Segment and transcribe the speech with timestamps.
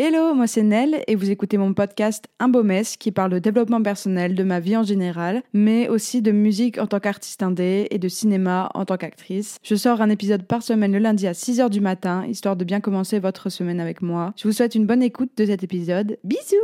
[0.00, 3.40] Hello, moi c'est Nell et vous écoutez mon podcast Un beau mess qui parle de
[3.40, 7.88] développement personnel, de ma vie en général, mais aussi de musique en tant qu'artiste indé
[7.90, 9.58] et de cinéma en tant qu'actrice.
[9.64, 12.78] Je sors un épisode par semaine le lundi à 6h du matin, histoire de bien
[12.78, 14.34] commencer votre semaine avec moi.
[14.36, 16.16] Je vous souhaite une bonne écoute de cet épisode.
[16.22, 16.56] Bisous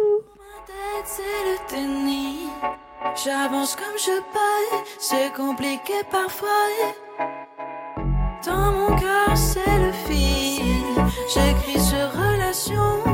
[3.25, 6.49] J'avance comme je peux, c'est compliqué parfois.
[8.47, 10.85] Dans mon cœur, c'est le fil.
[11.35, 11.81] J'écris
[12.15, 13.14] relation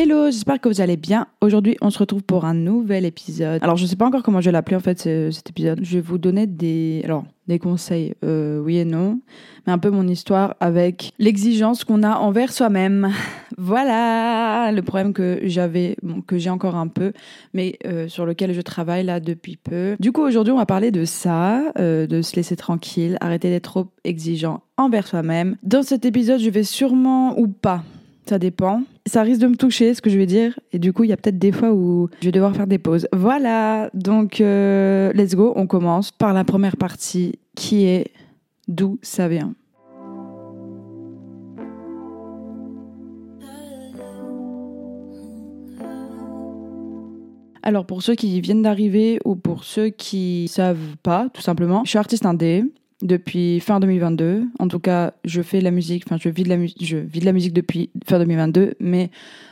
[0.00, 1.26] Hello, j'espère que vous allez bien.
[1.40, 3.60] Aujourd'hui, on se retrouve pour un nouvel épisode.
[3.64, 5.80] Alors, je ne sais pas encore comment je vais l'appeler en fait cet épisode.
[5.82, 9.18] Je vais vous donner des, alors, des conseils, euh, oui et non,
[9.66, 13.12] mais un peu mon histoire avec l'exigence qu'on a envers soi-même.
[13.60, 15.96] Voilà le problème que j'avais,
[16.28, 17.12] que j'ai encore un peu,
[17.54, 19.96] mais euh, sur lequel je travaille là depuis peu.
[19.98, 23.64] Du coup, aujourd'hui, on va parler de ça, euh, de se laisser tranquille, arrêter d'être
[23.64, 25.56] trop exigeant envers soi-même.
[25.64, 27.82] Dans cet épisode, je vais sûrement ou pas
[28.28, 28.82] ça dépend.
[29.06, 30.58] Ça risque de me toucher, ce que je vais dire.
[30.72, 32.78] Et du coup, il y a peut-être des fois où je vais devoir faire des
[32.78, 33.08] pauses.
[33.12, 33.90] Voilà.
[33.94, 35.52] Donc, euh, let's go.
[35.56, 38.12] On commence par la première partie qui est
[38.68, 39.54] d'où ça vient.
[47.62, 51.90] Alors pour ceux qui viennent d'arriver ou pour ceux qui savent pas, tout simplement, je
[51.90, 52.64] suis artiste indé
[53.02, 54.44] depuis fin 2022.
[54.58, 57.20] En tout cas, je fais de la musique, enfin, je vis de la, je vis
[57.20, 59.10] de la musique depuis fin 2022, mais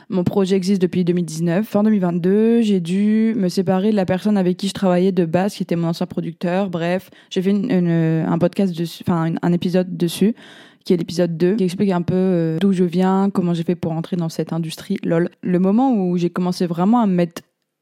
[0.09, 1.65] mon projet existe depuis 2019.
[1.65, 5.55] Fin 2022, j'ai dû me séparer de la personne avec qui je travaillais de base,
[5.55, 6.69] qui était mon ancien producteur.
[6.69, 10.35] Bref, j'ai fait un podcast enfin, un épisode dessus
[10.87, 13.75] qui est l'épisode 2, qui explique un peu euh, d'où je viens, comment j'ai fait
[13.75, 14.97] pour entrer dans cette industrie.
[15.03, 15.29] Lol.
[15.41, 17.41] Le moment où j'ai commencé vraiment à me mettre,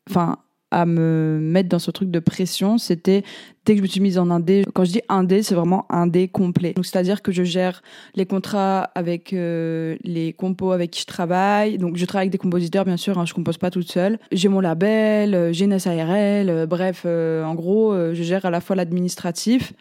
[0.10, 0.38] enfin,
[0.76, 3.24] à me mettre dans ce truc de pression, c'était
[3.66, 4.66] dès que je me suis mise en indé.
[4.74, 6.74] Quand je dis indé, c'est vraiment indé complet.
[6.74, 7.82] Donc c'est-à-dire que je gère
[8.14, 11.78] les contrats avec euh, les compos avec qui je travaille.
[11.78, 14.20] Donc je travaille avec des compositeurs bien sûr, hein, je compose pas toute seule.
[14.34, 18.60] J'ai mon label, euh, j'ai une SARL, euh, bref, en gros, je gère à la
[18.60, 19.72] fois l'administratif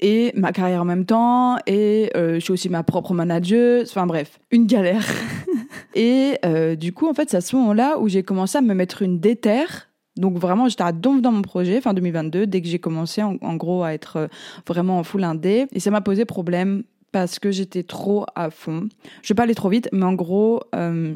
[0.00, 4.40] et ma carrière en même temps et je suis aussi ma propre manager enfin bref
[4.50, 5.06] une galère
[5.94, 6.38] et
[6.76, 9.20] du coup en fait c'est à ce moment-là où j'ai commencé à me mettre une
[9.20, 13.22] déterre donc vraiment, j'étais à donf dans mon projet fin 2022, dès que j'ai commencé
[13.22, 14.26] en, gros à être euh,
[14.66, 15.66] vraiment en full indé.
[15.72, 18.88] Et ça m'a posé problème parce que j'étais trop à fond.
[19.22, 21.14] Je vais pas aller trop vite, mais en gros, euh,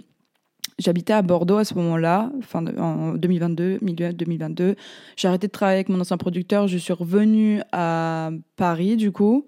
[0.78, 4.76] j'habitais à Bordeaux à ce moment-là, fin en 2022, milieu 2022.
[5.16, 9.46] J'ai arrêté de travailler avec mon ancien producteur, je suis revenue à Paris du coup.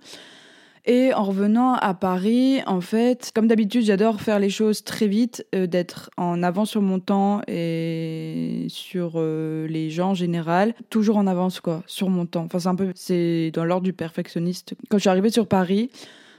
[0.91, 5.47] Et en revenant à Paris, en fait, comme d'habitude, j'adore faire les choses très vite,
[5.55, 10.73] euh, d'être en avance sur mon temps et sur euh, les gens en général.
[10.89, 12.45] Toujours en avance, quoi, sur mon temps.
[12.45, 14.77] Enfin, c'est un peu, c'est dans l'ordre du perfectionniste.
[14.89, 15.91] Quand je suis arrivée sur Paris,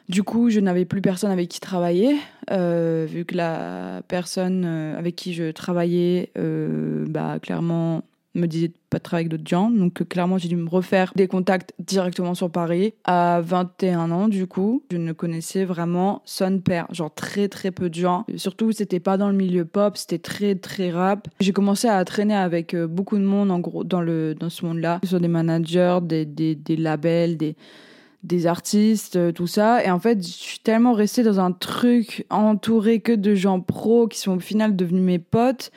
[0.09, 2.17] du coup, je n'avais plus personne avec qui travailler,
[2.49, 8.01] euh, vu que la personne avec qui je travaillais, bah, clairement,
[8.35, 9.69] me disait de pas travailler avec d'autres gens.
[9.69, 12.94] Donc euh, clairement, j'ai dû me refaire des contacts directement sur Paris.
[13.03, 17.89] À 21 ans, du coup, je ne connaissais vraiment son père, genre très très peu
[17.89, 18.25] de gens.
[18.35, 21.28] Surtout, c'était pas dans le milieu pop, c'était très très rap.
[21.39, 24.66] J'ai commencé à traîner avec euh, beaucoup de monde en gros dans le dans ce
[24.66, 27.56] monde-là, sur des managers, des, des, des labels, des
[28.23, 29.84] des artistes, euh, tout ça.
[29.84, 34.07] Et en fait, je suis tellement restée dans un truc entouré que de gens pros
[34.07, 35.72] qui sont au final devenus mes potes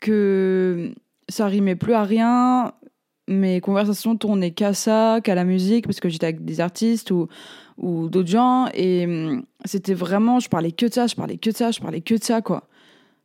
[0.00, 0.94] que
[1.28, 2.72] ça rimait plus à rien.
[3.26, 7.28] Mes conversations tournaient qu'à ça, qu'à la musique, parce que j'étais avec des artistes ou,
[7.78, 8.66] ou d'autres gens.
[8.74, 11.80] Et hum, c'était vraiment, je parlais que de ça, je parlais que de ça, je
[11.80, 12.68] parlais que de ça, quoi.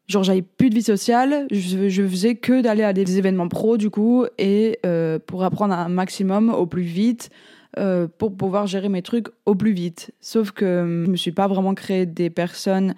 [0.08, 3.92] Genre, j'avais plus de vie sociale, je, faisais que d'aller à des événements pro, du
[3.92, 7.30] coup, et euh, pour apprendre un maximum au plus vite,
[7.78, 10.12] euh, pour pouvoir gérer mes trucs au plus vite.
[10.20, 12.96] Sauf que hum, je me suis pas vraiment créé des personnes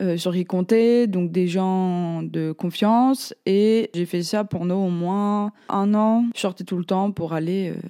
[0.00, 3.34] euh, sur qui compter, donc des gens de confiance.
[3.44, 6.26] Et j'ai fait ça pendant au moins un an.
[6.34, 7.80] Je sortais tout le temps pour aller euh,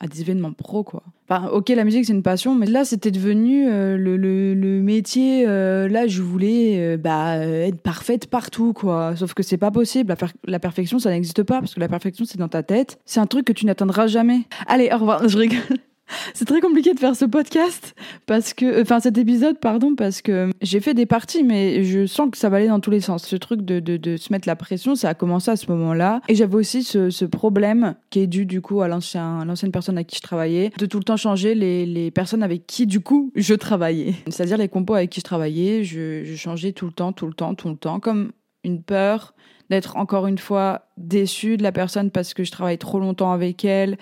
[0.00, 1.02] à des événements pro, quoi.
[1.28, 5.44] Enfin, ok, la musique c'est une passion, mais là c'était devenu euh, le, le, métier.
[5.44, 9.14] là, je voulais bah, être parfaite partout, quoi.
[9.14, 10.14] Sauf que c'est pas possible.
[10.20, 12.98] La, la perfection, ça n'existe pas parce que la perfection c'est dans ta tête.
[13.04, 14.40] C'est un truc que tu n'atteindras jamais.
[14.66, 15.28] Allez, au revoir.
[15.28, 15.78] Je rigole.
[16.34, 17.94] C'est très compliqué de faire ce podcast
[18.26, 22.30] parce que, enfin cet épisode, pardon, parce que j'ai fait des parties, mais je sens
[22.30, 23.26] que ça va aller dans tous les sens.
[23.26, 26.20] Ce truc de, se mettre la pression, ça a commencé à ce moment-là.
[26.28, 30.16] Et j'avais aussi ce, problème qui est dû du coup à l'ancienne personne avec qui
[30.16, 34.14] je travaillais, de tout le temps changer les, personnes avec qui du coup je travaillais.
[34.28, 37.34] C'est-à-dire les compos avec qui je travaillais, je, je changeais tout le temps, tout le
[37.34, 38.32] temps, tout le temps, comme
[38.64, 39.34] une peur
[39.70, 43.64] d'être encore une fois déçue de la personne parce que je travaille trop longtemps avec
[43.64, 43.96] elle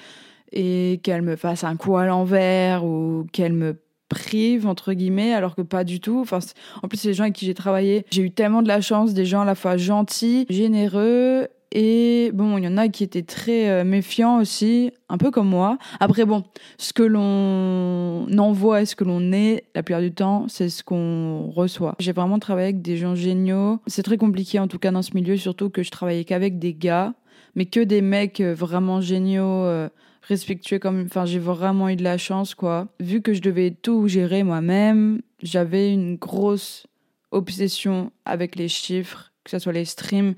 [0.53, 3.77] et qu'elle me fasse un coup à l'envers ou qu'elle me
[4.09, 6.39] prive entre guillemets alors que pas du tout enfin
[6.83, 9.27] en plus les gens avec qui j'ai travaillé j'ai eu tellement de la chance des
[9.27, 13.69] gens à la fois gentils généreux et bon, il y en a qui étaient très
[13.69, 15.77] euh, méfiants aussi, un peu comme moi.
[16.01, 16.45] Après, bon,
[16.79, 20.83] ce que l'on envoie et ce que l'on est, la plupart du temps, c'est ce
[20.83, 21.95] qu'on reçoit.
[21.99, 23.81] J'ai vraiment travaillé avec des gens géniaux.
[23.87, 26.73] C'est très compliqué, en tout cas dans ce milieu, surtout que je travaillais qu'avec des
[26.73, 27.13] gars,
[27.55, 29.91] mais que des mecs euh, vraiment géniaux, euh,
[30.29, 31.05] respectueux comme.
[31.07, 32.89] Enfin, j'ai vraiment eu de la chance, quoi.
[33.01, 36.87] Vu que je devais tout gérer moi-même, j'avais une grosse
[37.31, 40.35] obsession avec les chiffres, que ce soit les streams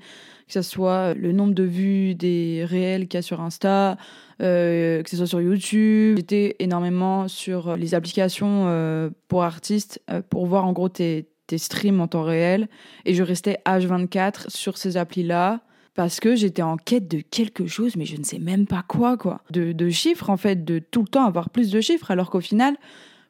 [0.51, 3.95] que ce soit le nombre de vues des réels qu'il y a sur Insta,
[4.41, 6.17] euh, que ce soit sur YouTube.
[6.17, 11.57] J'étais énormément sur les applications euh, pour artistes euh, pour voir en gros tes, tes
[11.57, 12.67] streams en temps réel.
[13.05, 15.61] Et je restais H24 sur ces applis-là
[15.93, 19.17] parce que j'étais en quête de quelque chose, mais je ne sais même pas quoi,
[19.17, 19.41] quoi.
[19.51, 22.77] De, chiffres, en fait, de tout le temps avoir plus de chiffres, alors qu'au final,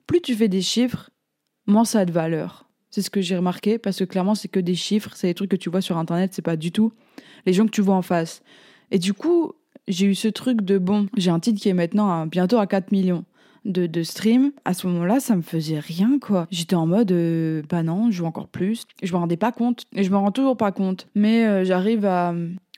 [0.06, 1.10] plus tu fais des chiffres,
[1.66, 2.70] moins ça a de valeur.
[2.90, 5.52] C'est ce que j'ai remarqué parce que clairement, c'est que des chiffres, c'est des trucs
[5.52, 6.92] que tu vois sur internet, c'est pas du tout
[7.46, 8.42] les gens que tu vois en face.
[8.92, 9.54] Et du coup,
[9.88, 12.92] j'ai eu ce truc de bon, j'ai un titre qui est maintenant bientôt à 4
[12.92, 13.26] millions
[13.66, 14.52] de, de streams.
[14.66, 16.48] À ce moment-là, ça me faisait rien, quoi.
[16.52, 18.86] J'étais en mode, euh, bah non, je joue encore plus.
[19.04, 19.86] Je me rendais pas compte.
[19.96, 21.08] Et je me rends toujours pas compte.
[21.16, 22.34] Mais euh, j'arrive à,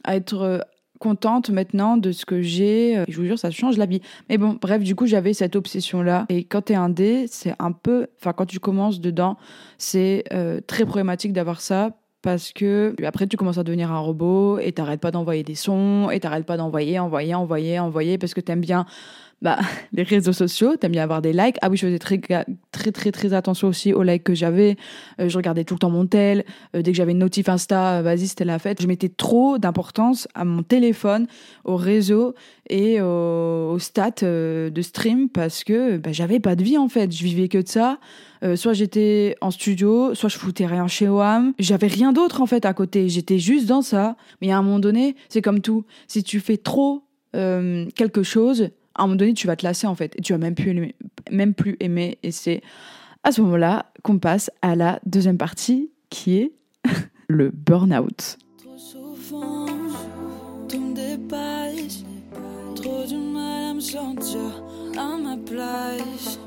[0.07, 0.59] être euh,
[0.99, 3.03] contente maintenant de ce que j'ai.
[3.07, 4.01] Je vous jure, ça change la vie.
[4.29, 6.25] Mais bon, bref, du coup, j'avais cette obsession-là.
[6.29, 8.07] Et quand t'es indé, c'est un peu.
[8.19, 9.37] Enfin, quand tu commences dedans,
[9.77, 11.91] c'est euh, très problématique d'avoir ça
[12.23, 16.09] parce que après tu commences à devenir un robot et t'arrêtes pas d'envoyer des sons
[16.09, 18.85] et t'arrêtes pas d'envoyer, envoyer, envoyer, envoyer parce que t'aimes bien
[19.43, 19.59] bah,
[19.91, 21.57] les réseaux sociaux, t'aimes bien avoir des likes.
[21.61, 22.19] Ah oui, je faisais très,
[22.71, 24.77] très, très, attention aussi aux likes que j'avais.
[25.19, 26.45] Euh, je regardais tout le temps mon tel.
[26.75, 28.81] Euh, dès que j'avais une notif Insta, euh, vas-y, c'était la fête.
[28.81, 31.27] Je mettais trop d'importance à mon téléphone,
[31.65, 32.33] au réseau
[32.69, 37.11] et aux, stats de stream parce que bah, j'avais pas de vie en fait.
[37.11, 37.99] Je vivais que de ça.
[38.55, 41.53] soit j'étais en studio, soit je foutais rien chez WAM.
[41.59, 43.09] J'avais rien d'autre en fait à côté.
[43.09, 44.15] J'étais juste dans ça.
[44.41, 45.83] Mais à un moment donné, c'est comme tout.
[46.07, 47.03] Si tu fais trop
[47.33, 50.39] quelque chose, à un moment donné, tu vas te lasser en fait, et tu vas
[50.39, 50.93] même plus
[51.31, 52.17] même plus aimer.
[52.23, 52.61] Et c'est
[53.23, 56.51] à ce moment-là qu'on passe à la deuxième partie, qui est
[57.27, 58.37] le burn-out.
[58.57, 59.65] Trop souvent,
[62.75, 64.63] trop du mal à me sentir
[64.97, 66.39] à ma place.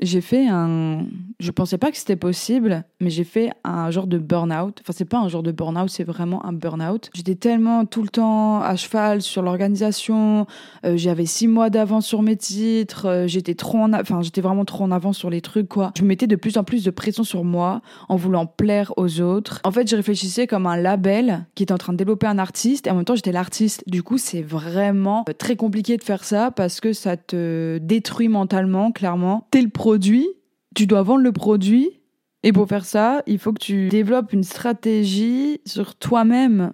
[0.00, 1.06] J'ai fait un
[1.40, 4.80] je pensais pas que c'était possible, mais j'ai fait un genre de burn-out.
[4.80, 7.10] Enfin, c'est pas un genre de burn-out, c'est vraiment un burn-out.
[7.14, 10.46] J'étais tellement tout le temps à cheval sur l'organisation.
[10.84, 13.06] Euh, j'avais six mois d'avance sur mes titres.
[13.06, 15.92] Euh, j'étais trop en, enfin, j'étais vraiment trop en avance sur les trucs, quoi.
[15.96, 19.60] Je mettais de plus en plus de pression sur moi en voulant plaire aux autres.
[19.62, 22.88] En fait, je réfléchissais comme un label qui était en train de développer un artiste
[22.88, 23.84] et en même temps, j'étais l'artiste.
[23.86, 28.90] Du coup, c'est vraiment très compliqué de faire ça parce que ça te détruit mentalement,
[28.90, 29.46] clairement.
[29.52, 30.26] T'es le produit
[30.74, 32.00] tu dois vendre le produit.
[32.44, 36.72] Et pour faire ça, il faut que tu développes une stratégie sur toi-même.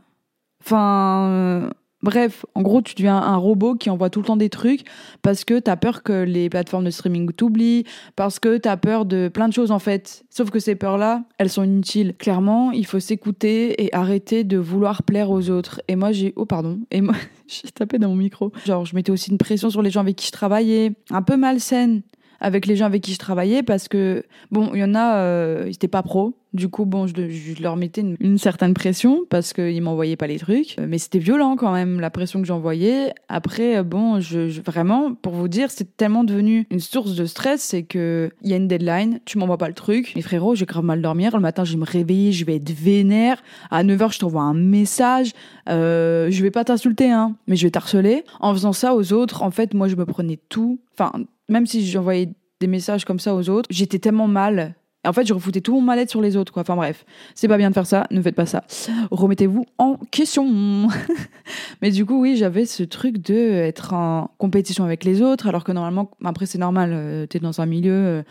[0.62, 1.70] Enfin, euh,
[2.02, 4.82] bref, en gros, tu deviens un robot qui envoie tout le temps des trucs
[5.22, 8.76] parce que tu as peur que les plateformes de streaming t'oublient, parce que tu as
[8.76, 10.24] peur de plein de choses en fait.
[10.28, 12.14] Sauf que ces peurs-là, elles sont inutiles.
[12.16, 15.80] Clairement, il faut s'écouter et arrêter de vouloir plaire aux autres.
[15.88, 16.34] Et moi, j'ai.
[16.36, 16.80] Oh, pardon.
[16.90, 17.14] Et moi,
[17.48, 18.52] j'ai tapé dans mon micro.
[18.66, 21.36] Genre, je mettais aussi une pression sur les gens avec qui je travaillais, un peu
[21.38, 22.02] malsaine
[22.44, 25.62] avec les gens avec qui je travaillais parce que, bon, il y en a, euh,
[25.64, 26.36] ils n'étaient pas pros.
[26.52, 30.76] Du coup, bon, je, leur mettais une, certaine pression parce qu'ils m'envoyaient pas les trucs.
[30.78, 33.12] Mais c'était violent quand même, la pression que j'envoyais.
[33.28, 37.82] Après, bon, je, vraiment, pour vous dire, c'est tellement devenu une source de stress, c'est
[37.82, 40.12] que il y a une deadline, tu m'envoies pas le truc.
[40.14, 41.34] Mais frérot, j'ai grave mal dormir.
[41.34, 43.42] Le matin, je vais me réveiller, je vais être vénère.
[43.72, 45.32] À 9h, je t'envoie un message.
[45.68, 48.22] Euh, je vais pas t'insulter, hein, mais je vais t'harceler.
[48.38, 50.78] En faisant ça aux autres, en fait, moi, je me prenais tout.
[50.92, 51.10] Enfin,
[51.48, 52.30] même si j'envoyais
[52.64, 54.74] des messages comme ça aux autres, j'étais tellement mal.
[55.06, 56.62] En fait, je refoutais tout mon mal-être sur les autres, quoi.
[56.62, 57.04] Enfin bref,
[57.34, 58.64] c'est pas bien de faire ça, ne faites pas ça.
[59.10, 60.88] Remettez-vous en question.
[61.82, 65.62] Mais du coup, oui, j'avais ce truc de être en compétition avec les autres, alors
[65.62, 68.22] que normalement, après c'est normal, euh, t'es dans un milieu euh,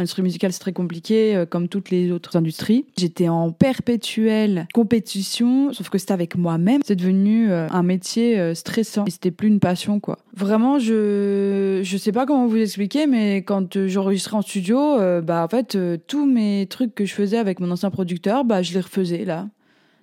[0.00, 2.86] L'industrie musicale, c'est très compliqué, euh, comme toutes les autres industries.
[2.96, 6.80] J'étais en perpétuelle compétition, sauf que c'était avec moi-même.
[6.86, 9.04] C'est devenu euh, un métier euh, stressant.
[9.04, 10.16] Et c'était plus une passion, quoi.
[10.34, 15.48] Vraiment, je je sais pas comment vous expliquer, mais quand j'enregistrais en studio, bah en
[15.48, 15.76] fait,
[16.06, 19.48] tous mes trucs que je faisais avec mon ancien producteur, bah je les refaisais là.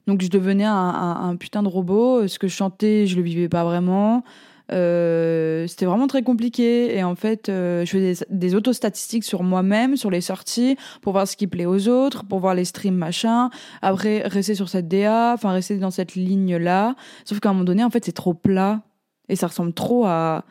[0.06, 2.28] Donc je devenais un, un putain de robot.
[2.28, 4.24] Ce que je chantais, je le vivais pas vraiment.
[4.72, 6.96] Euh, c'était vraiment très compliqué.
[6.96, 11.14] Et en fait, euh, je faisais des, des auto-statistiques sur moi-même, sur les sorties, pour
[11.14, 13.50] voir ce qui plaît aux autres, pour voir les streams, machin.
[13.82, 16.96] Après, rester sur cette DA, enfin, rester dans cette ligne-là.
[17.26, 18.82] Sauf qu'à un moment donné, en fait, c'est trop plat.
[19.30, 20.46] Et ça ressemble trop à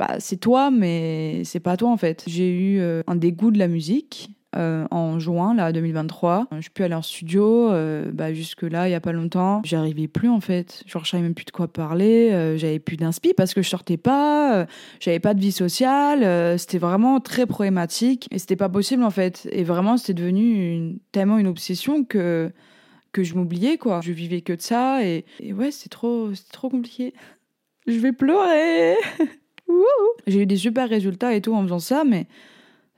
[0.00, 2.24] bah, c'est toi, mais c'est pas toi en fait.
[2.26, 4.30] J'ai eu euh, un dégoût de la musique.
[4.56, 8.88] Euh, en juin là 2023 je suis plus aller en studio euh, bah jusque là
[8.88, 9.62] il y a pas longtemps.
[9.64, 10.82] J'arrivais plus en fait.
[10.86, 13.68] Genre je savais même plus de quoi parler euh, j'avais plus d'inspi parce que je
[13.68, 14.66] sortais pas
[14.98, 19.48] j'avais pas de vie sociale c'était vraiment très problématique et c'était pas possible en fait.
[19.52, 22.50] Et vraiment c'était devenu tellement une obsession que
[23.12, 24.00] que je m'oubliais quoi.
[24.02, 27.14] Je vivais que de ça et, et ouais c'est trop c'est trop compliqué.
[27.86, 28.96] Je vais pleurer.
[30.26, 32.26] J'ai eu des super résultats et tout en faisant ça mais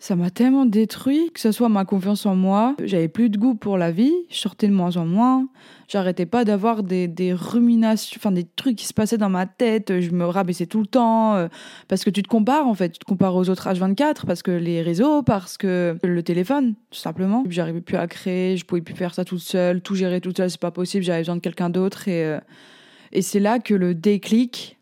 [0.02, 3.54] ça m'a tellement détruit, que ce soit ma confiance en moi, j'avais plus de goût
[3.54, 5.46] pour la vie, je sortais de moins en moins,
[5.86, 10.10] j'arrêtais pas d'avoir des, ruminations, enfin des trucs qui se passaient dans ma tête, je
[10.10, 11.46] me rabaissais tout le temps, euh,
[11.86, 14.50] parce que tu te compares en fait, tu te compares aux autres H24, parce que
[14.50, 17.44] les réseaux, parce que le téléphone, tout simplement.
[17.48, 20.50] J'arrivais plus à créer, je pouvais plus faire ça toute seule, tout gérer toute seule,
[20.50, 22.40] c'est pas possible, j'avais besoin de quelqu'un d'autre, et, euh,
[23.12, 24.78] et c'est là que le déclic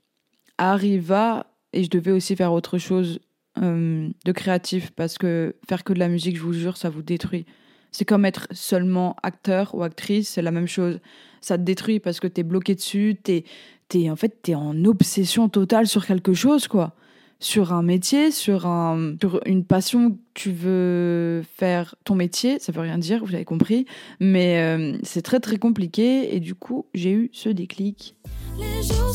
[0.56, 3.20] arriva, et je devais aussi faire autre chose
[3.58, 7.02] euh, de créatif parce que faire que de la musique, je vous jure, ça vous
[7.02, 7.46] détruit.
[7.90, 11.00] C'est comme être seulement acteur ou actrice, c'est la même chose.
[11.40, 13.44] Ça te détruit parce que t'es bloqué dessus, t'es,
[13.88, 16.94] t'es, en fait, t'es en obsession totale sur quelque chose, quoi.
[17.40, 22.82] Sur un métier, sur, un, sur une passion, tu veux faire ton métier, ça veut
[22.82, 23.86] rien dire, vous avez compris,
[24.20, 28.14] mais euh, c'est très très compliqué et du coup, j'ai eu ce déclic.
[28.58, 29.14] Les jours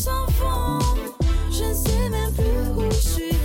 [1.51, 3.44] je ne sais même plus où je suis.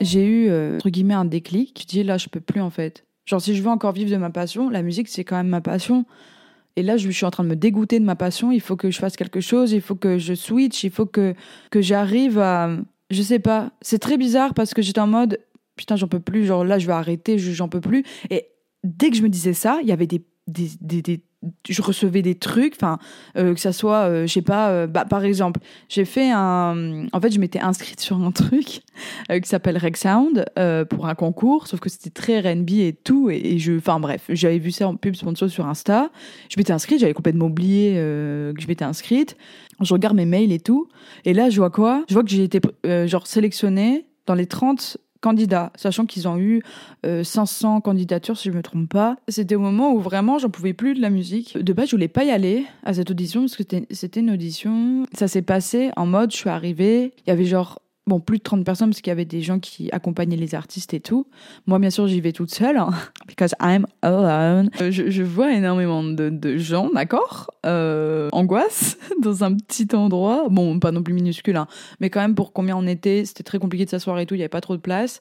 [0.00, 1.80] J'ai eu, euh, entre guillemets, un déclic.
[1.82, 3.04] Je dis là, je peux plus en fait.
[3.24, 5.60] Genre, si je veux encore vivre de ma passion, la musique, c'est quand même ma
[5.60, 6.04] passion.
[6.76, 8.52] Et là, je suis en train de me dégoûter de ma passion.
[8.52, 9.72] Il faut que je fasse quelque chose.
[9.72, 10.84] Il faut que je switch.
[10.84, 11.34] Il faut que,
[11.70, 12.70] que j'arrive à.
[13.10, 13.70] Je sais pas.
[13.80, 15.38] C'est très bizarre parce que j'étais en mode
[15.76, 16.44] putain, j'en peux plus.
[16.44, 17.38] Genre là, je vais arrêter.
[17.38, 18.04] je- J'en peux plus.
[18.30, 18.46] Et
[18.84, 20.24] dès que je me disais ça, il y avait des.
[20.46, 21.22] des, des,
[21.68, 22.98] je recevais des trucs, enfin,
[23.36, 27.06] euh, que ça soit, euh, pas, euh, bah, par exemple, j'ai fait un.
[27.12, 28.82] En fait, je m'étais inscrite sur un truc
[29.30, 30.44] euh, qui s'appelle Rec Sound
[30.90, 34.24] pour un concours, sauf que c'était très R&B et tout, et, et je, enfin bref,
[34.28, 36.10] j'avais vu ça en pub sponsor sur Insta.
[36.48, 39.36] Je m'étais inscrite, j'avais complètement oublié que je m'étais inscrite.
[39.82, 40.88] Je regarde mes mails et tout,
[41.24, 42.04] et là je vois quoi?
[42.08, 42.60] Je vois que j'ai été
[43.06, 46.62] genre sélectionnée dans les 30 candidats, sachant qu'ils ont eu
[47.04, 49.16] euh, 500 candidatures si je me trompe pas.
[49.28, 51.56] C'était au moment où vraiment j'en pouvais plus de la musique.
[51.58, 55.06] De base, je voulais pas y aller à cette audition parce que c'était une audition.
[55.12, 58.42] Ça s'est passé en mode, je suis arrivée, il y avait genre bon, plus de
[58.42, 61.26] 30 personnes parce qu'il y avait des gens qui accompagnaient les artistes et tout.
[61.66, 62.90] Moi, bien sûr, j'y vais toute seule, hein,
[63.26, 64.70] because I'm alone.
[64.80, 70.46] Euh, Je, vois énormément de, de gens, d'accord euh, Angoisse, dans un petit endroit.
[70.50, 71.66] Bon, pas non plus minuscule, hein,
[72.00, 74.38] mais quand même, pour combien on était, c'était très compliqué de s'asseoir et tout, il
[74.38, 75.20] n'y avait pas trop de place.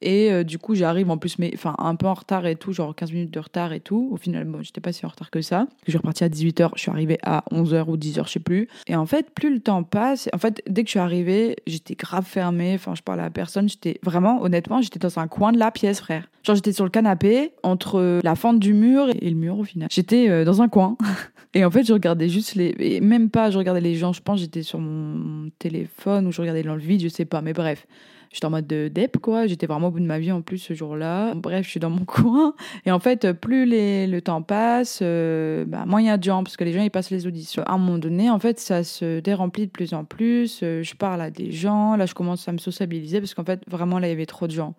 [0.00, 2.72] Et euh, du coup, j'arrive en plus, mais enfin, un peu en retard et tout,
[2.72, 4.08] genre 15 minutes de retard et tout.
[4.12, 5.66] Au final, bon, j'étais pas si en retard que ça.
[5.86, 8.68] Je suis repartie à 18h, je suis arrivée à 11h ou 10h, je sais plus.
[8.86, 11.94] Et en fait, plus le temps passe, en fait, dès que je suis arrivée, j'étais
[11.94, 12.74] grave fermée.
[12.74, 13.68] Enfin, je parlais à personne.
[13.68, 16.28] J'étais vraiment, honnêtement, j'étais dans un coin de la pièce, frère.
[16.42, 19.88] Genre, j'étais sur le canapé, entre la fente du mur et le mur au final.
[19.90, 20.96] J'étais euh, dans un coin.
[21.54, 22.74] Et en fait, je regardais juste les.
[22.80, 24.12] Et même pas, je regardais les gens.
[24.12, 27.42] Je pense j'étais sur mon téléphone ou je regardais dans le vide, je sais pas.
[27.42, 27.86] Mais bref,
[28.34, 29.46] j'étais en mode de dep, quoi.
[29.46, 31.34] J'étais vraiment au bout de ma vie en plus ce jour-là.
[31.34, 32.54] Bref, je suis dans mon coin.
[32.84, 36.42] Et en fait, plus le temps passe, euh, bah, moins il y a de gens
[36.42, 37.62] parce que les gens ils passent les auditions.
[37.62, 40.60] À un moment donné, en fait, ça se déremplit de plus en plus.
[40.64, 41.94] Euh, je parle à des gens.
[41.94, 44.48] Là, je commence à me sociabiliser parce qu'en fait, vraiment, là, il y avait trop
[44.48, 44.74] de gens.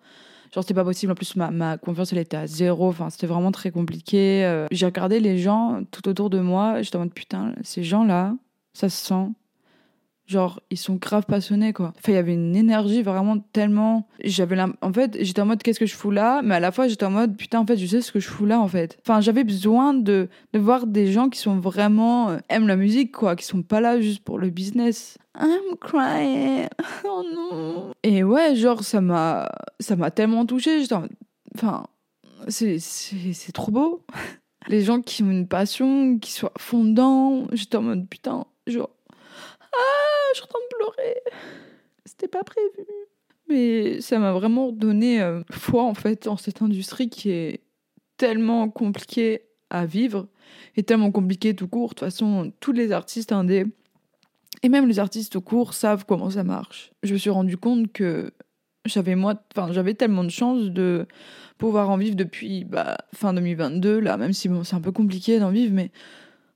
[0.54, 1.12] Genre, c'était pas possible.
[1.12, 2.88] En plus, ma, ma confiance, elle était à zéro.
[2.88, 4.44] Enfin, c'était vraiment très compliqué.
[4.44, 6.82] Euh, j'ai regardé les gens tout autour de moi.
[6.82, 8.34] J'étais en mode, putain, ces gens-là,
[8.74, 9.32] ça se sent.
[10.26, 11.92] Genre, ils sont grave passionnés, quoi.
[11.96, 14.08] Enfin, il y avait une énergie vraiment tellement.
[14.24, 16.40] J'avais En fait, j'étais en mode, qu'est-ce que je fous là?
[16.42, 18.28] Mais à la fois, j'étais en mode, putain, en fait, je sais ce que je
[18.28, 18.98] fous là, en fait.
[19.02, 22.30] Enfin, j'avais besoin de, de voir des gens qui sont vraiment.
[22.30, 23.36] euh, aiment la musique, quoi.
[23.36, 25.16] Qui sont pas là juste pour le business.
[25.38, 26.66] I'm crying.
[27.04, 27.92] Oh non.
[28.02, 29.48] Et ouais, genre, ça m'a.
[29.78, 30.80] Ça m'a tellement touchée.
[30.80, 31.04] J'étais en
[31.54, 31.86] Enfin,
[32.48, 34.04] c'est trop beau.
[34.68, 37.46] Les gens qui ont une passion, qui soient fondants.
[37.52, 38.90] J'étais en mode, putain, genre.
[39.72, 40.05] Ah,
[40.36, 41.16] suis en train de pleurer.
[42.04, 42.86] C'était pas prévu.
[43.48, 47.60] Mais ça m'a vraiment donné euh, foi en fait dans cette industrie qui est
[48.16, 50.28] tellement compliquée à vivre
[50.76, 51.90] et tellement compliquée tout court.
[51.90, 53.66] De toute façon, tous les artistes indés
[54.62, 56.92] et même les artistes tout court savent comment ça marche.
[57.02, 58.32] Je me suis rendu compte que
[58.84, 61.06] j'avais moi, enfin j'avais tellement de chance de
[61.58, 65.38] pouvoir en vivre depuis bah, fin 2022 là, même si bon c'est un peu compliqué
[65.38, 65.90] d'en vivre, mais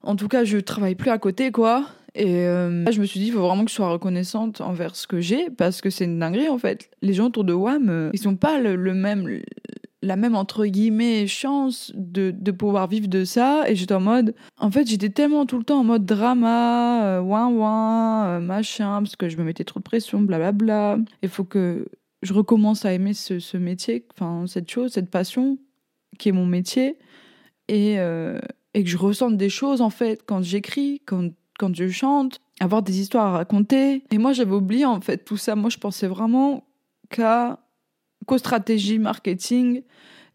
[0.02, 1.86] en tout cas je travaille plus à côté quoi.
[2.14, 4.96] Et euh, là, je me suis dit, il faut vraiment que je sois reconnaissante envers
[4.96, 6.90] ce que j'ai, parce que c'est une dinguerie en fait.
[7.02, 9.40] Les gens autour de WAM, euh, ils sont pas le, même
[10.02, 13.64] la même entre guillemets chance de, de pouvoir vivre de ça.
[13.68, 17.20] Et j'étais en mode en fait j'étais tellement tout le temps en mode drama euh,
[17.20, 20.98] ouin ouin euh, machin parce que je me mettais trop de pression blablabla.
[21.22, 21.86] Il faut que
[22.22, 25.58] je recommence à aimer ce, métier enfin cette chose cette passion
[26.18, 26.96] qui est mon métier.
[27.68, 27.98] Et,
[28.74, 32.82] et que je ressente des choses en fait quand j'écris quand, quand je chante avoir
[32.82, 36.06] des histoires à raconter et moi j'avais oublié en fait tout ça moi je pensais
[36.06, 36.64] vraiment
[37.10, 37.60] qu'à
[38.26, 39.82] qu'aux stratégies marketing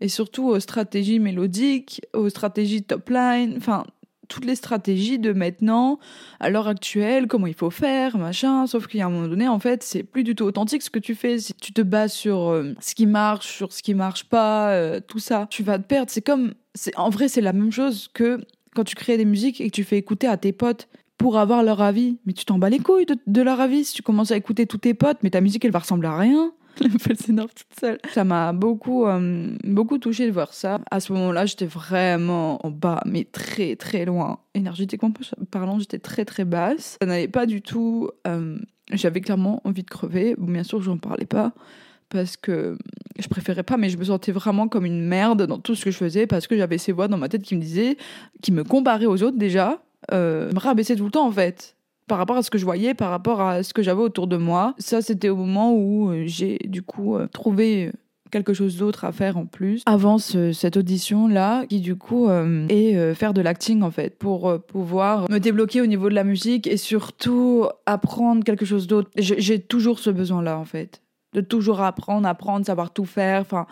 [0.01, 3.85] et surtout aux stratégies mélodiques, aux stratégies top line, enfin
[4.27, 5.99] toutes les stratégies de maintenant,
[6.39, 8.65] à l'heure actuelle, comment il faut faire, machin.
[8.65, 10.89] Sauf qu'il y a un moment donné, en fait, c'est plus du tout authentique ce
[10.89, 11.37] que tu fais.
[11.61, 15.19] Tu te bases sur euh, ce qui marche, sur ce qui marche pas, euh, tout
[15.19, 16.09] ça, tu vas te perdre.
[16.09, 16.53] C'est comme,
[16.95, 19.83] en vrai, c'est la même chose que quand tu crées des musiques et que tu
[19.83, 22.17] fais écouter à tes potes pour avoir leur avis.
[22.25, 24.65] Mais tu t'en bats les couilles de, de leur avis si tu commences à écouter
[24.65, 26.51] tous tes potes, mais ta musique elle va ressembler à rien.
[27.09, 27.97] Elle s'énerve toute seule.
[28.13, 30.81] Ça m'a beaucoup, euh, beaucoup touché de voir ça.
[30.91, 34.39] À ce moment-là, j'étais vraiment en bas, mais très, très loin.
[34.55, 35.09] Énergétiquement
[35.51, 36.97] parlant, j'étais très, très basse.
[37.01, 38.09] Ça n'allait pas du tout.
[38.27, 38.57] euh,
[38.91, 40.35] J'avais clairement envie de crever.
[40.37, 41.53] Bien sûr, je n'en parlais pas
[42.09, 42.77] parce que
[43.17, 45.91] je préférais pas, mais je me sentais vraiment comme une merde dans tout ce que
[45.91, 47.95] je faisais parce que j'avais ces voix dans ma tête qui me disaient,
[48.41, 49.81] qui me comparaient aux autres déjà,
[50.11, 51.75] euh, me rabaissaient tout le temps en fait
[52.07, 54.37] par rapport à ce que je voyais, par rapport à ce que j'avais autour de
[54.37, 54.75] moi.
[54.77, 57.91] Ça, c'était au moment où euh, j'ai du coup euh, trouvé
[58.31, 62.27] quelque chose d'autre à faire en plus avant ce- cette audition là qui du coup
[62.69, 66.67] est faire de l'acting en fait pour pouvoir me débloquer au niveau de la musique
[66.67, 71.01] et surtout apprendre quelque chose d'autre j'ai toujours ce besoin là en fait
[71.33, 73.67] de toujours apprendre apprendre savoir tout faire enfin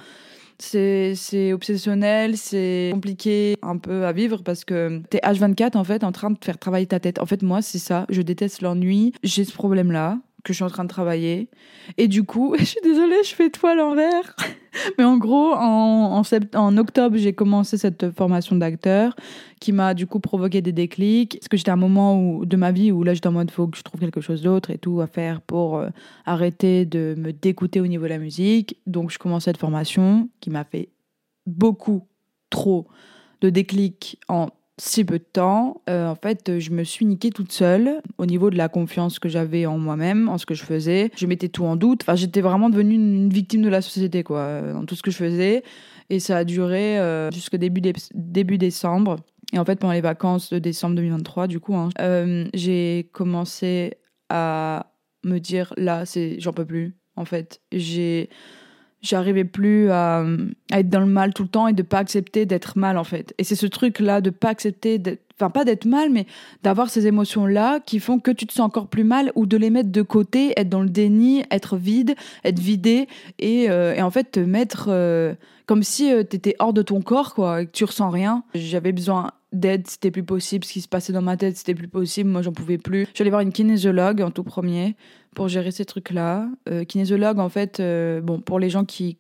[0.63, 6.12] c'est obsessionnel, c'est compliqué un peu à vivre parce que t'es H24 en fait en
[6.12, 7.20] train de faire travailler ta tête.
[7.20, 8.05] En fait, moi, c'est ça.
[8.10, 9.13] Je déteste l'ennui.
[9.24, 11.50] J'ai ce problème-là que je suis en train de travailler.
[11.97, 14.35] Et du coup, je suis désolée, je fais tout à l'envers.
[14.97, 16.21] Mais en gros, en,
[16.55, 19.15] en, octobre, j'ai commencé cette formation d'acteur
[19.59, 21.38] qui m'a du coup provoqué des déclics.
[21.39, 23.51] Parce que j'étais à un moment où, de ma vie où là, j'étais en mode,
[23.51, 25.89] faut que je trouve quelque chose d'autre et tout à faire pour euh,
[26.25, 28.77] arrêter de me dégoûter au niveau de la musique.
[28.87, 30.89] Donc, je commence cette formation qui m'a fait
[31.46, 32.07] beaucoup
[32.50, 32.87] trop
[33.41, 35.81] de déclics en si peu de temps.
[35.90, 39.29] Euh, en fait, je me suis niquée toute seule au niveau de la confiance que
[39.29, 41.12] j'avais en moi-même, en ce que je faisais.
[41.16, 42.01] Je mettais tout en doute.
[42.03, 45.12] Enfin, j'étais vraiment devenue une, victime de la société, quoi, euh, dans tout ce que
[45.12, 45.64] je faisais.
[46.09, 49.18] Et ça a duré euh, jusqu'au début, dé- début décembre.
[49.53, 51.90] Et en fait, pendant les vacances de décembre 2023, du coup, hein,
[52.53, 53.94] j'ai commencé
[54.29, 56.98] à me dire là, c'est, j'en peux plus.
[57.16, 58.29] En fait, j'ai,
[59.03, 60.25] j'arrivais plus à,
[60.72, 63.03] à être dans le mal tout le temps et de pas accepter d'être mal en
[63.03, 63.33] fait.
[63.37, 65.00] Et c'est ce truc là de pas accepter
[65.35, 66.25] enfin pas d'être mal mais
[66.63, 69.57] d'avoir ces émotions là qui font que tu te sens encore plus mal ou de
[69.57, 73.07] les mettre de côté, être dans le déni, être vide, être vidé
[73.39, 75.35] et, euh, et en fait te mettre euh,
[75.66, 78.44] comme si tu t'étais hors de ton corps quoi et que tu ressens rien.
[78.55, 81.87] J'avais besoin d'aide, c'était plus possible, ce qui se passait dans ma tête, c'était plus
[81.87, 83.07] possible, moi j'en pouvais plus.
[83.13, 84.96] J'allais voir une kinésiologue en tout premier
[85.33, 86.48] pour gérer ces trucs-là.
[86.69, 89.17] Euh, kinésiologue, en fait, euh, bon, pour les gens qui,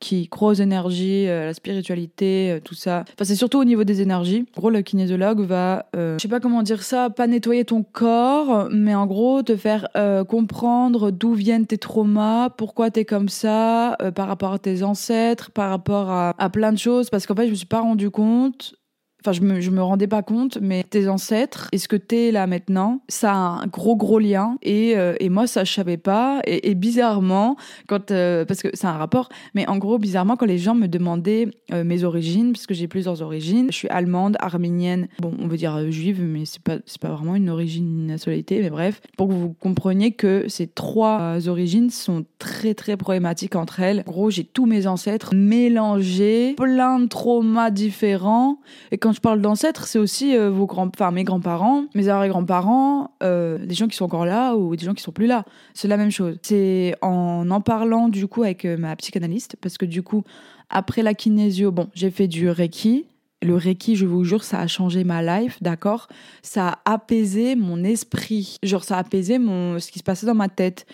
[0.00, 3.04] qui croient aux énergies, euh, la spiritualité, euh, tout ça.
[3.12, 4.46] Enfin, c'est surtout au niveau des énergies.
[4.56, 7.82] En gros, le kinésiologue va, euh, je sais pas comment dire ça, pas nettoyer ton
[7.82, 9.88] corps, mais en gros, te faire
[10.26, 15.68] comprendre d'où viennent tes traumas, pourquoi t'es comme ça, par rapport à tes ancêtres, par
[15.68, 17.10] rapport à, à plein de choses.
[17.10, 18.74] Parce qu'en fait, je me suis pas rendu compte
[19.20, 22.46] Enfin, je me, me rendais pas compte, mais tes ancêtres et ce que t'es là
[22.46, 24.56] maintenant, ça a un gros gros lien.
[24.62, 26.40] Et, euh, et moi, ça je savais pas.
[26.46, 27.56] Et, bizarrement,
[27.88, 30.86] quand euh, parce que c'est un rapport, mais en gros, bizarrement, quand les gens me
[30.86, 35.56] demandaient euh, mes origines, puisque j'ai plusieurs origines, je suis allemande, arménienne, bon, on veut
[35.56, 39.28] dire juive, mais c'est pas c'est pas vraiment une origine, une nationalité, mais bref, pour
[39.28, 44.04] que vous compreniez que ces trois origines sont très très problématiques entre elles.
[44.06, 48.58] En gros, j'ai tous mes ancêtres mélangés, plein de traumas différents.
[48.90, 53.12] Et quand je parle d'ancêtres, c'est aussi euh, vos grands, enfin mes grands-parents, mes arrière-grands-parents,
[53.22, 55.44] euh, des gens qui sont encore là ou des gens qui sont plus là.
[55.74, 56.38] C'est la même chose.
[56.42, 60.24] C'est en en parlant du coup avec euh, ma psychanalyste, parce que du coup,
[60.68, 63.06] après la kinésio, bon, j'ai fait du reiki.
[63.42, 66.08] Le reiki, je vous jure, ça a changé ma life, d'accord?
[66.42, 68.56] Ça a apaisé mon esprit.
[68.62, 70.86] Genre, ça a apaisé mon, ce qui se passait dans ma tête.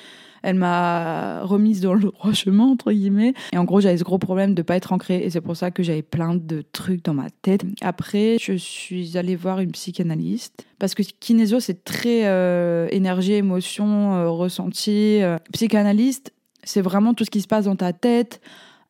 [0.47, 3.35] Elle m'a remise dans le droit chemin, entre guillemets.
[3.53, 5.25] Et en gros, j'avais ce gros problème de pas être ancrée.
[5.25, 7.65] Et c'est pour ça que j'avais plein de trucs dans ma tête.
[7.81, 10.65] Après, je suis allée voir une psychanalyste.
[10.79, 15.21] Parce que kinésio, c'est très euh, énergie, émotion, euh, ressenti.
[15.21, 16.33] Euh, psychanalyste,
[16.63, 18.41] c'est vraiment tout ce qui se passe dans ta tête.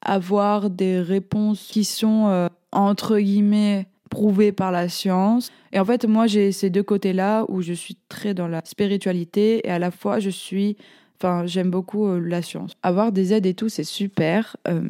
[0.02, 5.50] Avoir des réponses qui sont, euh, entre guillemets, prouvées par la science.
[5.72, 9.66] Et en fait, moi, j'ai ces deux côtés-là où je suis très dans la spiritualité
[9.66, 10.76] et à la fois, je suis
[11.18, 12.72] Enfin, j'aime beaucoup euh, la science.
[12.82, 14.56] Avoir des aides et tout, c'est super.
[14.68, 14.82] Euh,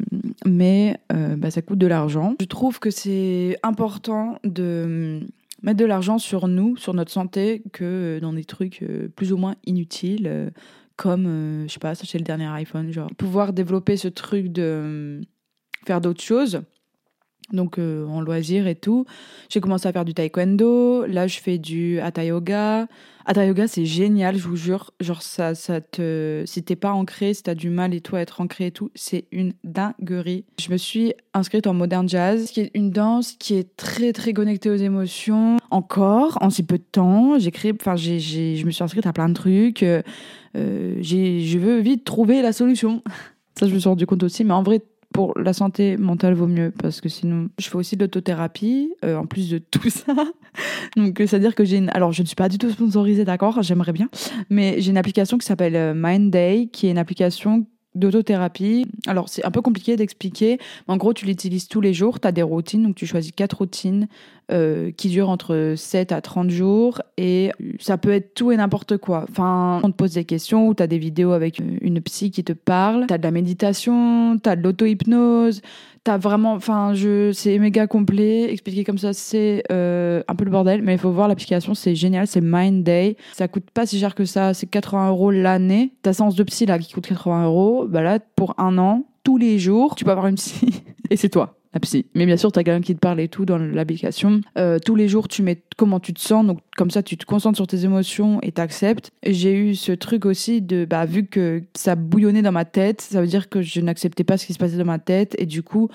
[0.45, 2.35] mais euh, bah, ça coûte de l'argent.
[2.39, 5.21] Je trouve que c'est important de
[5.63, 9.37] mettre de l'argent sur nous, sur notre santé, que dans des trucs euh, plus ou
[9.37, 10.49] moins inutiles, euh,
[10.97, 14.61] comme, euh, je sais pas, s'acheter le dernier iPhone, genre pouvoir développer ce truc de
[14.63, 15.21] euh,
[15.85, 16.61] faire d'autres choses.
[17.53, 19.05] Donc euh, en loisir et tout.
[19.49, 21.05] J'ai commencé à faire du taekwondo.
[21.05, 22.87] Là, je fais du hatha yoga.
[23.29, 24.91] Hatha yoga, c'est génial, je vous jure.
[25.01, 28.21] Genre ça, ça te, si t'es pas ancré, si t'as du mal et tout à
[28.21, 30.45] être ancré et tout, c'est une dinguerie.
[30.61, 34.31] Je me suis inscrite en modern jazz, qui est une danse qui est très très
[34.31, 35.57] connectée aux émotions.
[35.71, 39.11] Encore, en si peu de temps, j'écris, enfin j'ai, j'ai, je me suis inscrite à
[39.11, 39.83] plein de trucs.
[39.83, 40.01] Euh,
[40.55, 43.03] euh, j'ai, je veux vite trouver la solution.
[43.59, 44.81] Ça, je me suis rendu compte aussi, mais en vrai,
[45.17, 49.15] pour la santé mentale vaut mieux parce que sinon je fais aussi de l'autothérapie euh,
[49.15, 50.13] en plus de tout ça.
[50.95, 53.25] Donc c'est à dire que j'ai une alors je ne suis pas du tout sponsorisée
[53.25, 54.09] d'accord j'aimerais bien
[54.51, 58.85] mais j'ai une application qui s'appelle euh, Mind Day qui est une application d'autothérapie.
[59.07, 62.27] Alors c'est un peu compliqué d'expliquer mais en gros tu l'utilises tous les jours tu
[62.27, 64.07] as des routines donc tu choisis quatre routines
[64.51, 68.97] euh, qui durent entre 7 à 30 jours et ça peut être tout et n'importe
[68.97, 72.31] quoi enfin on te pose des questions ou tu as des vidéos avec une psy
[72.31, 75.61] qui te parle tu as de la méditation tu as de l'auto-hypnose
[76.07, 78.49] T'as vraiment, enfin, je, c'est méga complet.
[78.49, 81.95] Expliqué comme ça, c'est euh, un peu le bordel, mais il faut voir l'application, c'est
[81.95, 83.17] génial, c'est Mind Day.
[83.33, 85.91] Ça coûte pas si cher que ça, c'est 80 euros l'année.
[86.03, 89.35] Ta séance de psy là qui coûte 80 euros, bah là, pour un an, tous
[89.35, 91.57] les jours, tu peux avoir une psy et c'est toi.
[91.79, 92.05] Psy.
[92.15, 94.41] Mais bien sûr, tu as quelqu'un qui te parle et tout dans l'application.
[94.57, 96.45] Euh, tous les jours, tu mets comment tu te sens.
[96.45, 99.11] Donc, comme ça, tu te concentres sur tes émotions et t'acceptes.
[99.25, 103.21] J'ai eu ce truc aussi de, bah, vu que ça bouillonnait dans ma tête, ça
[103.21, 105.35] veut dire que je n'acceptais pas ce qui se passait dans ma tête.
[105.37, 105.89] Et du coup,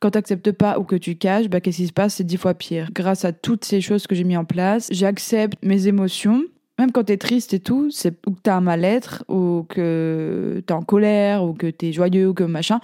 [0.00, 2.14] quand tu n'acceptes pas ou que tu caches, bah, qu'est-ce qui se passe?
[2.14, 2.90] C'est dix fois pire.
[2.92, 6.42] Grâce à toutes ces choses que j'ai mis en place, j'accepte mes émotions.
[6.78, 10.72] Même quand t'es triste et tout, c'est ou que t'as un mal-être, ou que t'es
[10.72, 12.78] en colère, ou que t'es joyeux, ou que machin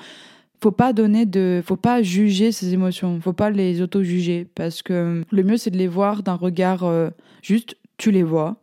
[0.64, 4.80] faut pas donner de faut pas juger ces émotions faut pas les auto juger parce
[4.80, 7.10] que le mieux c'est de les voir d'un regard euh,
[7.42, 8.56] juste tu les vois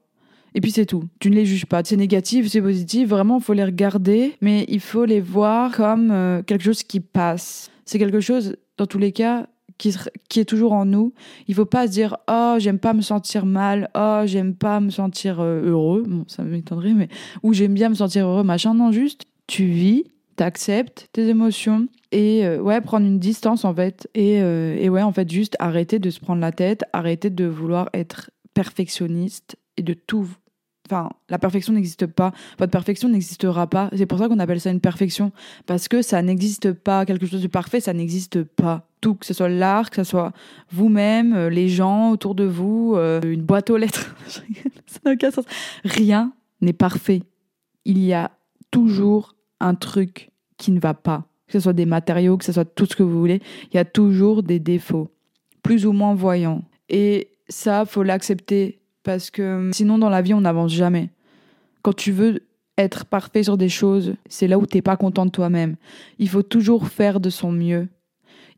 [0.55, 1.05] et puis c'est tout.
[1.19, 1.83] Tu ne les juges pas.
[1.85, 6.41] C'est négatif c'est positif vraiment faut les regarder mais il faut les voir comme euh,
[6.41, 7.69] quelque chose qui passe.
[7.85, 9.45] C'est quelque chose dans tous les cas
[9.77, 11.13] qui est toujours en nous.
[11.47, 14.89] Il faut pas se dire oh j'aime pas me sentir mal oh j'aime pas me
[14.89, 17.09] sentir euh, heureux bon ça m'étonnerait mais
[17.43, 22.45] ou j'aime bien me sentir heureux machin non juste tu vis t'acceptes tes émotions et
[22.45, 24.09] euh, ouais prendre une distance en fait.
[24.13, 27.45] Et, euh, et ouais en fait juste arrêter de se prendre la tête arrêter de
[27.45, 30.27] vouloir être perfectionniste et de tout
[30.87, 32.33] enfin la perfection n'existe pas.
[32.59, 33.89] Votre perfection n'existera pas.
[33.95, 35.31] C'est pour ça qu'on appelle ça une perfection.
[35.65, 37.05] Parce que ça n'existe pas.
[37.05, 38.87] Quelque chose de parfait ça n'existe pas.
[38.99, 40.33] Tout que ce soit l'art que ce soit
[40.71, 44.15] vous-même euh, les gens autour de vous une boîte aux lettres.
[44.85, 45.45] Ça n'a aucun sens.
[45.85, 47.23] Rien n'est parfait.
[47.85, 48.31] Il y a
[48.69, 51.25] toujours un truc qui ne va pas.
[51.47, 53.79] Que ce soit des matériaux, que ce soit tout ce que vous voulez, il y
[53.79, 55.09] a toujours des défauts,
[55.63, 56.63] plus ou moins voyants.
[56.87, 61.09] Et ça, faut l'accepter parce que sinon, dans la vie, on n'avance jamais.
[61.81, 62.41] Quand tu veux
[62.77, 65.75] être parfait sur des choses, c'est là où t'es pas content de toi-même.
[66.19, 67.87] Il faut toujours faire de son mieux.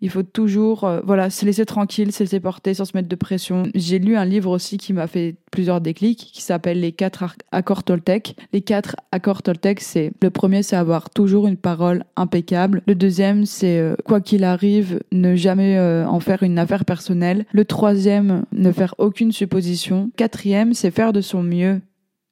[0.03, 3.15] Il faut toujours, euh, voilà, se laisser tranquille, se laisser porter sans se mettre de
[3.15, 3.63] pression.
[3.73, 7.85] J'ai lu un livre aussi qui m'a fait plusieurs déclics, qui s'appelle Les quatre accords
[7.85, 8.35] Toltec.
[8.51, 12.81] Les quatre accords Toltec, c'est le premier, c'est avoir toujours une parole impeccable.
[12.85, 17.45] Le deuxième, c'est euh, quoi qu'il arrive, ne jamais euh, en faire une affaire personnelle.
[17.53, 20.11] Le troisième, ne faire aucune supposition.
[20.17, 21.79] Quatrième, c'est faire de son mieux.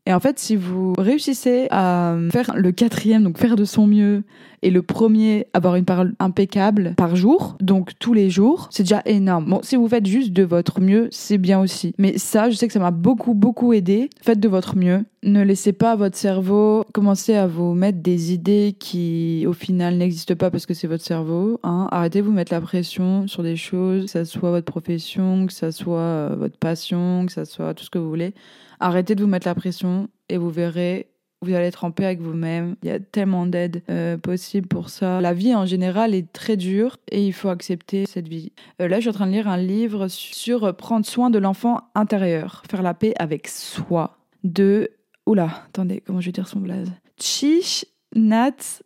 [0.08, 4.24] Et en fait, si vous réussissez à faire le quatrième, donc faire de son mieux,
[4.64, 9.02] et le premier, avoir une parole impeccable par jour, donc tous les jours, c'est déjà
[9.06, 9.46] énorme.
[9.46, 11.94] Bon, si vous faites juste de votre mieux, c'est bien aussi.
[11.98, 14.10] Mais ça, je sais que ça m'a beaucoup, beaucoup aidé.
[14.22, 15.04] Faites de votre mieux.
[15.24, 20.36] Ne laissez pas votre cerveau commencer à vous mettre des idées qui, au final, n'existent
[20.36, 21.60] pas parce que c'est votre cerveau.
[21.64, 21.88] Hein.
[21.92, 25.54] Arrêtez de vous mettre la pression sur des choses, que ça soit votre profession, que
[25.54, 28.34] ça soit euh, votre passion, que ça soit tout ce que vous voulez.
[28.80, 31.11] Arrêtez de vous mettre la pression et vous verrez,
[31.42, 32.76] vous allez être en paix avec vous-même.
[32.84, 35.22] Il y a tellement d'aide euh, possible pour ça.
[35.22, 38.52] La vie en général est très dure et il faut accepter cette vie.
[38.80, 41.82] Euh, là, je suis en train de lire un livre sur prendre soin de l'enfant
[41.96, 44.18] intérieur, faire la paix avec soi.
[44.44, 44.92] De.
[45.28, 46.92] Oula, attendez, comment je vais dire son blaze?
[47.20, 48.82] Chish Nat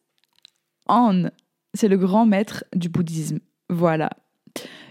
[0.88, 1.30] An.
[1.74, 3.40] C'est le grand maître du bouddhisme.
[3.70, 4.10] Voilà.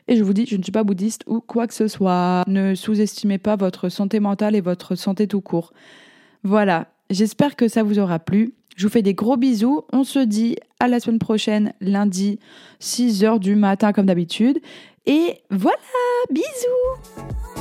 [0.06, 2.44] Et je vous dis, je ne suis pas bouddhiste ou quoi que ce soit.
[2.46, 5.72] Ne sous-estimez pas votre santé mentale et votre santé tout court.
[6.42, 8.54] Voilà, j'espère que ça vous aura plu.
[8.76, 9.82] Je vous fais des gros bisous.
[9.92, 12.38] On se dit à la semaine prochaine, lundi,
[12.80, 14.60] 6h du matin comme d'habitude.
[15.06, 15.76] Et voilà,
[16.30, 17.53] bisous